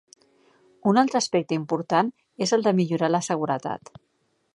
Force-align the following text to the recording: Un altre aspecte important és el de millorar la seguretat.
Un 0.91 0.99
altre 1.01 1.19
aspecte 1.19 1.55
important 1.59 2.09
és 2.47 2.55
el 2.59 2.65
de 2.69 2.73
millorar 2.79 3.11
la 3.17 3.21
seguretat. 3.29 3.93